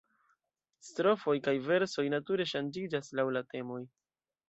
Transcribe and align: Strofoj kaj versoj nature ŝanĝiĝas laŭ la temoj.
Strofoj 0.87 1.35
kaj 1.49 1.55
versoj 1.69 2.07
nature 2.17 2.51
ŝanĝiĝas 2.55 3.15
laŭ 3.21 3.31
la 3.39 3.49
temoj. 3.55 3.83